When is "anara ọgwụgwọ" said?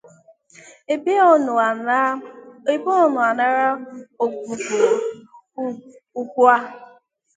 3.27-4.81